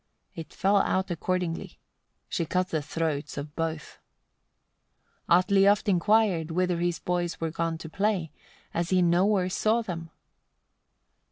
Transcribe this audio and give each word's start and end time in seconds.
It 0.33 0.51
fell 0.51 0.77
out 0.77 1.11
accordingly: 1.11 1.77
she 2.27 2.43
cut 2.47 2.69
the 2.69 2.81
throats 2.81 3.37
of 3.37 3.55
both. 3.55 3.99
76. 5.29 5.29
Atli 5.29 5.67
oft 5.67 5.87
inquired 5.87 6.49
whither 6.49 6.77
his 6.79 6.97
boys 6.97 7.39
were 7.39 7.51
gone 7.51 7.77
to 7.77 7.87
play, 7.87 8.31
as 8.73 8.89
he 8.89 9.03
nowhere 9.03 9.47
saw 9.47 9.83
them? 9.83 10.09